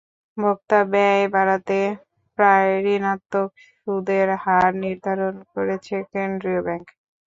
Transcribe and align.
ভোক্তা 0.37 0.79
ব্যয় 0.91 1.23
বাড়াতে 1.33 1.79
প্রায় 2.37 2.69
ঋণাত্মক 2.87 3.49
সুদের 3.77 4.27
হার 4.43 4.69
নির্ধারণ 4.83 5.35
করেছে 5.53 5.95
কেন্দ্রীয় 6.11 6.61
ব্যাংক। 6.65 6.85